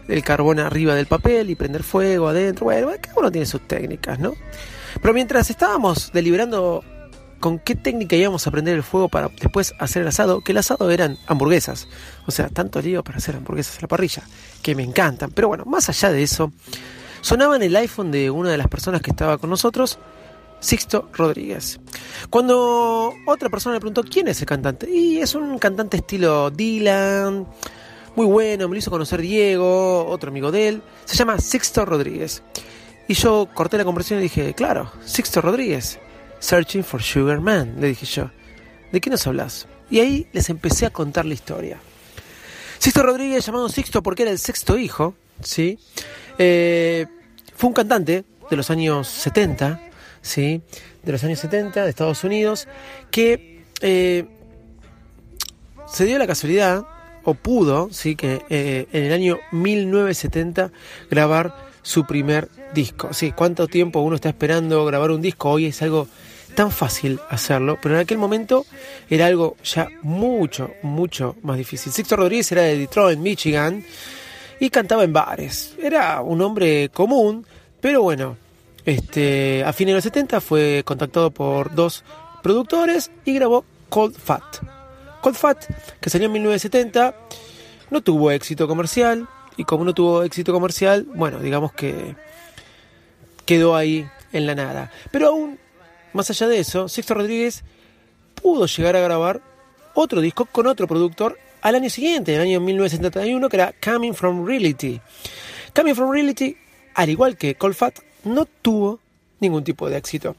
[0.07, 2.67] el carbón arriba del papel y prender fuego adentro.
[2.67, 4.35] Bueno, cada uno tiene sus técnicas, ¿no?
[5.03, 6.85] Pero mientras estábamos deliberando
[7.41, 10.59] con qué técnica íbamos a prender el fuego para después hacer el asado, que el
[10.59, 11.89] asado eran hamburguesas.
[12.27, 14.23] O sea, tanto lío para hacer hamburguesas a la parrilla,
[14.63, 15.31] que me encantan.
[15.31, 16.53] Pero bueno, más allá de eso,
[17.23, 19.99] sonaba en el iPhone de una de las personas que estaba con nosotros,
[20.61, 21.81] Sixto Rodríguez.
[22.29, 27.47] Cuando otra persona le preguntó quién es el cantante, y es un cantante estilo Dylan,
[28.17, 32.43] muy bueno, me lo hizo conocer Diego, otro amigo de él, se llama Sixto Rodríguez.
[33.09, 35.99] Y yo corté la conversación y dije, claro, Sixto Rodríguez,
[36.41, 38.31] Searching for Sugar Man, le dije yo.
[38.91, 39.69] ¿De qué nos hablas?
[39.91, 41.79] Y ahí les empecé a contar la historia.
[42.79, 45.79] Sixto Rodríguez, llamado Sixto porque era el sexto hijo, ¿sí?
[46.39, 47.07] Eh,
[47.55, 49.81] fue un cantante de los años 70,
[50.23, 50.63] ¿sí?
[51.03, 52.69] De los años 70 de Estados Unidos,
[53.11, 54.25] que eh,
[55.87, 56.87] se dio la casualidad
[57.23, 60.73] o pudo, sí, que eh, en el año 1970
[61.11, 63.13] grabar su primer disco.
[63.13, 66.09] Sí, cuánto tiempo uno está esperando grabar un disco, hoy es algo
[66.51, 68.67] tan fácil hacerlo, pero en aquel momento
[69.09, 71.93] era algo ya mucho, mucho más difícil.
[71.93, 73.85] Sixto Rodríguez era de Detroit, Michigan,
[74.59, 75.75] y cantaba en bares.
[75.83, 77.47] Era un hombre común,
[77.81, 78.37] pero bueno,
[78.85, 82.05] este, a fines de los 70 fue contactado por dos
[82.43, 84.45] productores y grabó Cold Fat.
[85.23, 85.65] Cold Fat,
[86.01, 87.15] que salió en 1970,
[87.91, 92.15] no tuvo éxito comercial, y como no tuvo éxito comercial, bueno, digamos que
[93.45, 94.91] quedó ahí en la nada.
[95.11, 95.59] Pero aún
[96.13, 97.63] más allá de eso, Sixto Rodríguez
[98.35, 99.43] pudo llegar a grabar
[99.95, 104.15] otro disco con otro productor al año siguiente, en el año 1971, que era Coming
[104.15, 105.01] From Reality.
[105.75, 106.57] Coming From Reality,
[106.95, 109.01] al igual que Colfat, no tuvo
[109.41, 110.37] ningún tipo de éxito.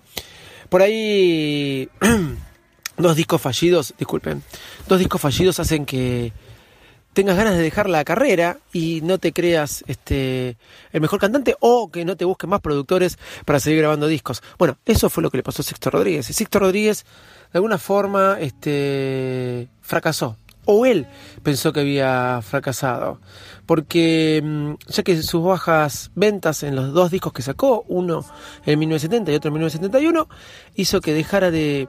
[0.69, 1.89] Por ahí,
[2.97, 4.43] dos discos fallidos, disculpen,
[4.87, 6.33] dos discos fallidos hacen que
[7.13, 10.57] tengas ganas de dejar la carrera y no te creas este
[10.91, 14.41] el mejor cantante o que no te busquen más productores para seguir grabando discos.
[14.57, 16.29] Bueno, eso fue lo que le pasó a Sixto Rodríguez.
[16.29, 17.05] Y Sixto Rodríguez
[17.51, 21.07] de alguna forma este fracasó o él
[21.43, 23.19] pensó que había fracasado,
[23.65, 28.23] porque mm, ya que sus bajas ventas en los dos discos que sacó, uno
[28.65, 30.27] en 1970 y otro en 1971,
[30.75, 31.87] hizo que dejara de,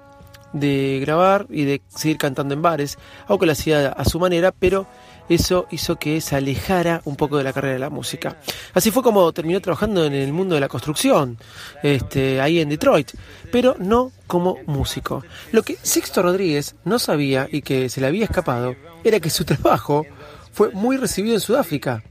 [0.52, 4.86] de grabar y de seguir cantando en bares, aunque lo hacía a su manera, pero
[5.28, 8.36] eso hizo que se alejara un poco de la carrera de la música.
[8.74, 11.38] Así fue como terminó trabajando en el mundo de la construcción,
[11.82, 13.12] este, ahí en Detroit,
[13.50, 15.24] pero no como músico.
[15.52, 19.44] Lo que Sixto Rodríguez no sabía y que se le había escapado era que su
[19.46, 20.06] trabajo
[20.52, 22.02] fue muy recibido en Sudáfrica.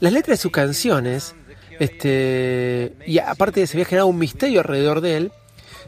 [0.00, 1.34] Las letras de sus canciones,
[1.78, 5.32] este, y aparte se había generado un misterio alrededor de él,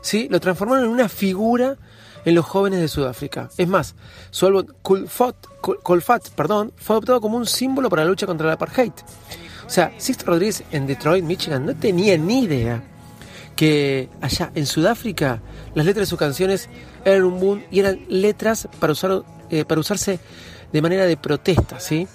[0.03, 0.29] ¿sí?
[0.31, 1.77] lo transformaron en una figura
[2.25, 3.51] en los jóvenes de Sudáfrica.
[3.57, 3.95] Es más,
[4.31, 8.93] su álbum Colfat, perdón, fue adoptado como un símbolo para la lucha contra el apartheid.
[9.67, 12.83] O sea, Sixto Rodríguez en Detroit, Michigan, no tenía ni idea
[13.57, 15.41] que allá en Sudáfrica
[15.75, 16.69] las letras de sus canciones
[17.05, 20.19] eran un boom y eran letras para, usar, eh, para usarse
[20.73, 22.07] de manera de protesta, ¿sí?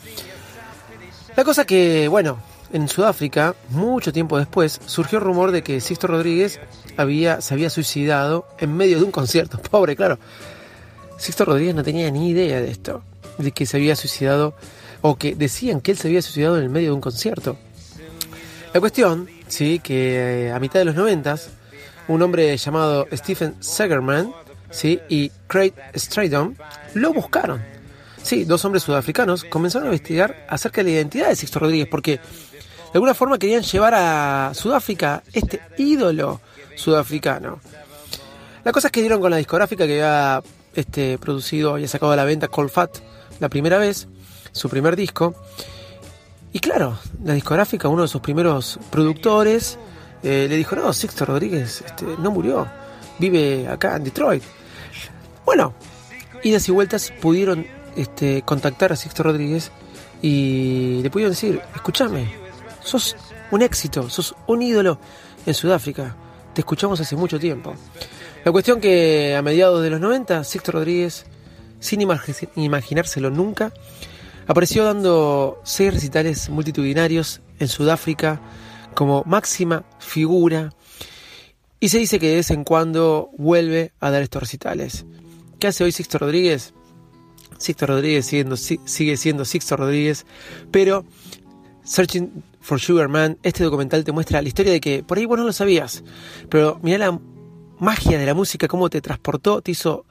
[1.35, 2.39] La cosa que, bueno,
[2.73, 6.59] en Sudáfrica, mucho tiempo después, surgió el rumor de que Sixto Rodríguez
[6.99, 9.57] había, se había suicidado en medio de un concierto.
[9.71, 10.19] Pobre, claro.
[11.17, 13.03] Sixto Rodríguez no tenía ni idea de esto,
[13.37, 14.53] de que se había suicidado,
[15.01, 17.57] o que decían que él se había suicidado en el medio de un concierto.
[18.73, 21.49] La cuestión, sí, que eh, a mitad de los noventas,
[22.07, 24.33] un hombre llamado Stephen Segerman,
[24.69, 26.57] sí, y Craig Stradon
[26.93, 27.61] lo buscaron.
[28.21, 32.11] Sí, dos hombres sudafricanos comenzaron a investigar acerca de la identidad de Sixto Rodríguez, porque
[32.17, 36.41] de alguna forma querían llevar a Sudáfrica este ídolo
[36.79, 37.59] sudafricano.
[38.63, 40.41] La cosa es que dieron con la discográfica que había
[40.73, 42.97] este, producido y sacado a la venta Colfat
[43.39, 44.07] la primera vez,
[44.51, 45.35] su primer disco.
[46.51, 49.77] Y claro, la discográfica, uno de sus primeros productores,
[50.23, 52.67] eh, le dijo, no, Sixto Rodríguez este, no murió,
[53.19, 54.43] vive acá en Detroit.
[55.45, 55.73] Bueno,
[56.43, 57.65] idas y vueltas pudieron
[57.95, 59.71] este, contactar a Sixto Rodríguez
[60.21, 62.33] y le pudieron decir, escúchame,
[62.83, 63.15] sos
[63.51, 64.99] un éxito, sos un ídolo
[65.45, 66.15] en Sudáfrica,
[66.53, 67.75] te escuchamos hace mucho tiempo.
[68.43, 71.25] La cuestión que a mediados de los 90, Sixto Rodríguez,
[71.79, 73.73] sin imaginárselo nunca,
[74.47, 78.41] apareció dando seis recitales multitudinarios en Sudáfrica
[78.95, 80.73] como máxima figura
[81.79, 85.05] y se dice que de vez en cuando vuelve a dar estos recitales.
[85.59, 86.73] ¿Qué hace hoy Sixto Rodríguez?
[87.57, 90.25] Sixto Rodríguez sigue siendo Sixto Rodríguez,
[90.71, 91.05] pero
[91.83, 95.37] Searching for Sugar Man, este documental te muestra la historia de que por ahí vos
[95.37, 96.03] no lo sabías,
[96.49, 97.19] pero mira la
[97.79, 100.05] magia de la música, cómo te transportó, te hizo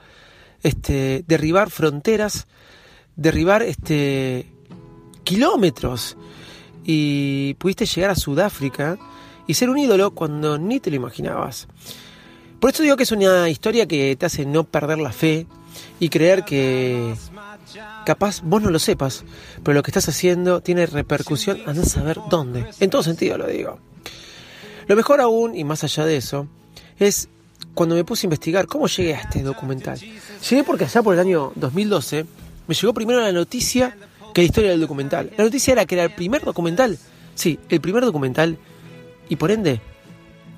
[0.63, 2.47] este, derribar fronteras,
[3.17, 4.47] derribar este,
[5.25, 6.17] kilómetros
[6.85, 8.99] y pudiste llegar a Sudáfrica
[9.47, 11.69] y ser un ídolo cuando ni te lo imaginabas.
[12.61, 15.47] Por eso digo que es una historia que te hace no perder la fe
[16.01, 17.15] y creer que
[18.05, 19.25] capaz vos no lo sepas,
[19.62, 22.66] pero lo que estás haciendo tiene repercusión a no saber dónde.
[22.81, 23.79] En todo sentido lo digo.
[24.87, 26.49] Lo mejor aún, y más allá de eso,
[26.99, 27.29] es
[27.75, 29.99] cuando me puse a investigar cómo llegué a este documental.
[29.99, 32.27] Llegué porque allá por el año 2012
[32.66, 33.97] me llegó primero la noticia
[34.33, 35.31] que la historia del documental.
[35.37, 36.99] La noticia era que era el primer documental,
[37.35, 38.59] sí, el primer documental,
[39.29, 39.81] y por ende,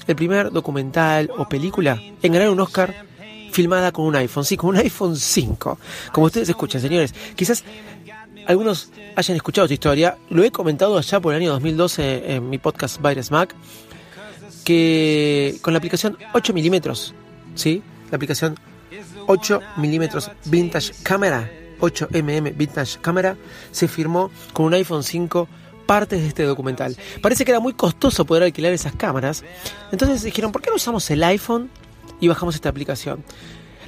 [0.07, 3.07] el primer documental o película en ganar un Oscar
[3.51, 5.79] filmada con un iPhone, sí, con un iPhone 5.
[6.13, 7.65] Como ustedes escuchan, señores, quizás
[8.47, 12.59] algunos hayan escuchado esta historia, lo he comentado allá por el año 2012 en mi
[12.59, 13.55] podcast Virus Mac,
[14.65, 17.15] que con la aplicación 8 milímetros,
[17.55, 17.83] ¿sí?
[18.11, 18.59] La aplicación
[19.27, 23.37] 8 milímetros Vintage Camera, 8mm Vintage Camera
[23.71, 25.49] se firmó con un iPhone 5
[25.87, 26.97] partes de este documental.
[27.23, 29.45] Parece que era muy costoso poder alquilar esas cámaras,
[29.93, 31.71] entonces dijeron, ¿por qué no usamos el iPhone
[32.21, 33.25] y bajamos esta aplicación?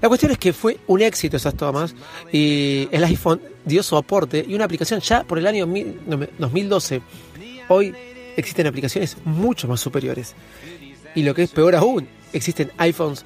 [0.01, 1.95] La cuestión es que fue un éxito esas tomas
[2.33, 7.03] y el iPhone dio su aporte y una aplicación ya por el año 2012.
[7.68, 7.95] Hoy
[8.37, 10.35] existen aplicaciones mucho más superiores.
[11.14, 13.24] Y lo que es peor aún, existen iPhones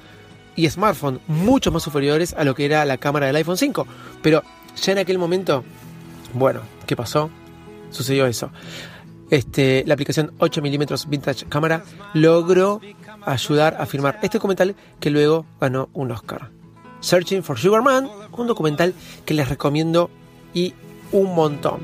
[0.55, 3.87] y smartphones mucho más superiores a lo que era la cámara del iPhone 5.
[4.21, 4.43] Pero
[4.79, 5.63] ya en aquel momento,
[6.33, 7.31] bueno, ¿qué pasó?
[7.89, 8.51] Sucedió eso.
[9.29, 12.79] Este, la aplicación 8mm Vintage Camera logró
[13.25, 16.49] ayudar a firmar este documental que luego ganó un Oscar.
[17.01, 18.93] Searching for Sugar Man, un documental
[19.25, 20.09] que les recomiendo
[20.53, 20.73] y
[21.11, 21.81] un montón.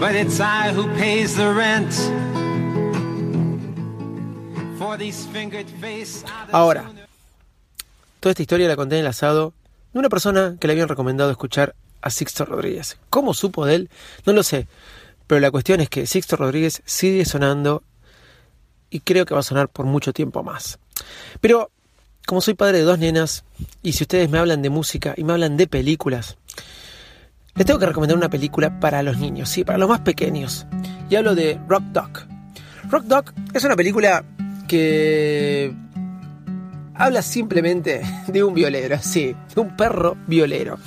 [0.00, 1.92] But it's I who pays the rent
[4.76, 6.24] for these fingered face.
[6.50, 6.90] Ahora,
[8.18, 9.54] toda esta historia la conté en el asado
[9.92, 12.98] de una persona que le habían recomendado escuchar a Sixto Rodríguez.
[13.08, 13.90] ¿Cómo supo de él?
[14.26, 14.66] No lo sé.
[15.26, 17.82] Pero la cuestión es que Sixto Rodríguez sigue sonando
[18.90, 20.78] y creo que va a sonar por mucho tiempo más.
[21.40, 21.70] Pero
[22.26, 23.44] como soy padre de dos nenas,
[23.82, 26.36] y si ustedes me hablan de música y me hablan de películas,
[27.54, 30.66] les tengo que recomendar una película para los niños, sí, para los más pequeños.
[31.10, 32.10] Y hablo de Rock Dog.
[32.88, 34.24] Rock Dog es una película
[34.68, 35.74] que
[36.94, 40.78] habla simplemente de un violero, sí, de un perro violero.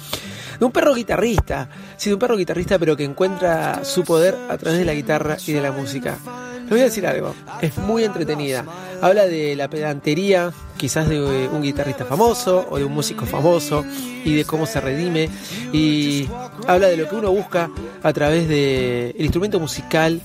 [0.60, 4.58] De un perro guitarrista, sí, de un perro guitarrista, pero que encuentra su poder a
[4.58, 6.18] través de la guitarra y de la música.
[6.62, 8.66] Les voy a decir algo, es muy entretenida.
[9.02, 13.86] Habla de la pedantería, quizás de un guitarrista famoso o de un músico famoso
[14.24, 15.30] y de cómo se redime.
[15.72, 16.28] Y
[16.68, 17.70] habla de lo que uno busca
[18.02, 20.22] a través del instrumento musical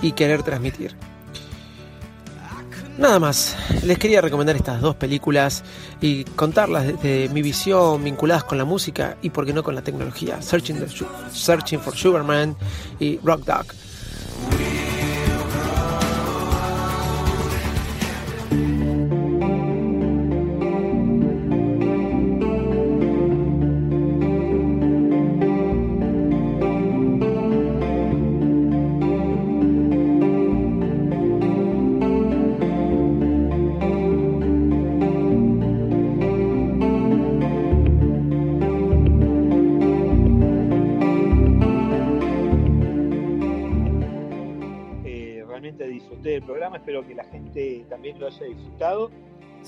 [0.00, 1.09] y querer transmitir.
[3.00, 5.64] Nada más, les quería recomendar estas dos películas
[6.02, 9.80] y contarlas desde mi visión vinculadas con la música y por qué no con la
[9.80, 10.42] tecnología.
[10.42, 12.54] Searching, for Sugarman
[12.98, 13.64] y Rock Dog.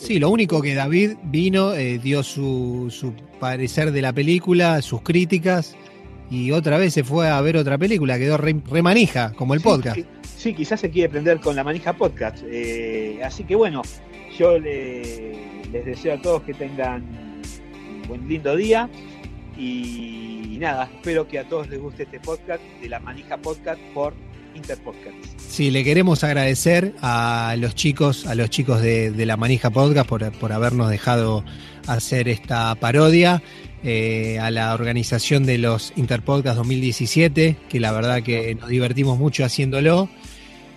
[0.02, 5.00] Sí, lo único que David vino, eh, dio su, su, parecer de la película, sus
[5.02, 5.76] críticas,
[6.28, 9.64] y otra vez se fue a ver otra película, quedó re, manija, como el sí,
[9.64, 9.96] podcast.
[9.96, 12.42] Sí, sí, quizás se quiere prender con la manija podcast.
[12.48, 13.82] Eh, así que bueno,
[14.36, 18.90] yo le, les deseo a todos que tengan un buen lindo día
[19.56, 23.80] y, y nada, espero que a todos les guste este podcast de la manija podcast
[23.94, 24.14] por
[24.54, 25.16] Interpodcast.
[25.48, 30.32] Sí, le queremos agradecer a los chicos, a los chicos de, la Manija Podcast por,
[30.32, 31.44] por, habernos dejado
[31.86, 33.42] hacer esta parodia,
[33.84, 39.44] eh, a la organización de los Interpodcast 2017, que la verdad que nos divertimos mucho
[39.44, 40.08] haciéndolo.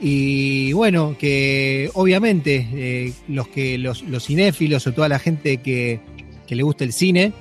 [0.02, 6.00] Y bueno, que obviamente eh, los que los, los, cinéfilos o toda la gente que,
[6.48, 7.32] que le gusta el cine,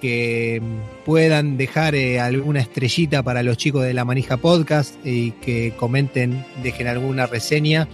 [0.00, 0.60] que
[1.04, 6.44] puedan dejar eh, alguna estrellita para los chicos de la Manija Podcast y que comenten,
[6.62, 7.88] dejen alguna reseña.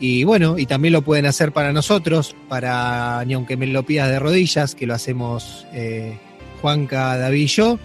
[0.00, 4.08] Y bueno, y también lo pueden hacer para nosotros, para ni aunque me lo pidas
[4.10, 6.16] de rodillas, que lo hacemos eh,
[6.60, 7.78] Juanca, David y yo.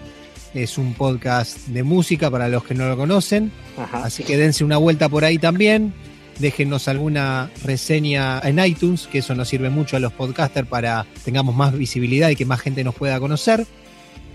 [0.54, 3.50] Es un podcast de música para los que no lo conocen.
[3.76, 4.04] Ajá.
[4.04, 5.92] Así que dense una vuelta por ahí también.
[6.38, 11.54] Déjenos alguna reseña en iTunes, que eso nos sirve mucho a los podcasters para tengamos
[11.54, 13.66] más visibilidad y que más gente nos pueda conocer.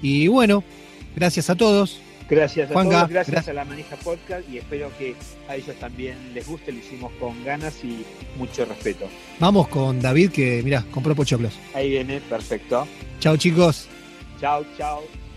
[0.01, 0.63] Y bueno,
[1.15, 2.01] gracias a todos.
[2.29, 5.15] Gracias a Juanca, todos, gracias, gracias, a la Manija Podcast y espero que
[5.47, 8.05] a ellos también les guste, lo hicimos con ganas y
[8.37, 9.07] mucho respeto.
[9.39, 11.53] Vamos con David que, mira, compró pochoclos.
[11.73, 12.87] Ahí viene, perfecto.
[13.19, 13.87] Chao chicos.
[14.39, 15.28] Chao, chao.